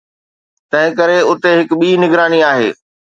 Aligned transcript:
تنهنڪري 0.69 1.19
اتي 1.29 1.49
هڪ 1.59 1.69
ٻي 1.79 1.89
نگراني 2.03 2.39
آهي 2.51 2.69